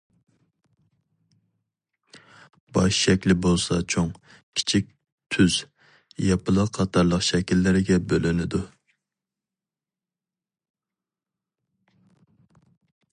باش 2.75 2.93
شەكلى 3.03 3.35
بولسا 3.45 3.77
چوڭ، 3.95 4.09
كىچىك، 4.61 4.89
تۈز، 5.35 5.59
ياپىلاق 6.31 6.73
قاتارلىق 6.79 7.25
شەكىللەرگە 7.29 8.01
بۆلىنىدۇ. 8.13 8.65